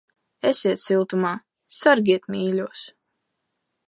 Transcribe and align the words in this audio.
Esiet 0.51 0.79
siltumā. 0.83 1.33
Sargiet 1.81 2.25
mīļos! 2.37 2.83